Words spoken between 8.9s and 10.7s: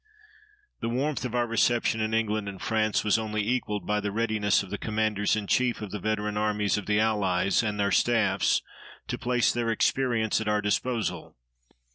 to place their experience at our